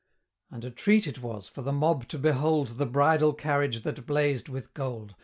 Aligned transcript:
And 0.49 0.65
a 0.65 0.71
treat 0.71 1.05
it 1.05 1.21
was 1.21 1.47
for 1.47 1.61
the 1.61 1.71
mob 1.71 2.07
to 2.07 2.17
behold 2.17 2.79
The 2.79 2.87
Bridal 2.87 3.33
Carriage 3.33 3.81
that 3.81 4.07
blazed 4.07 4.49
with 4.49 4.73
gold! 4.73 5.13